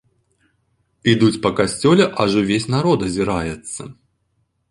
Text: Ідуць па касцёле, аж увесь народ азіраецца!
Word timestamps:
Ідуць 1.13 1.41
па 1.43 1.51
касцёле, 1.59 2.07
аж 2.25 2.31
увесь 2.41 2.67
народ 2.77 2.99
азіраецца! 3.09 3.81